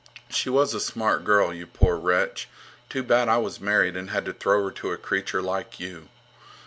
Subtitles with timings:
[0.31, 2.49] She was a smart girl, you poor wretch.
[2.89, 6.09] Too bad I was married and had to throw her to a creature like you.